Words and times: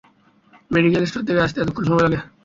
Medical 0.71 1.03
store 1.05 1.23
থেকে 1.27 1.43
আসতে 1.45 1.57
এতক্ষণ 1.59 1.83
সময় 1.87 2.03
লাগে? 2.05 2.19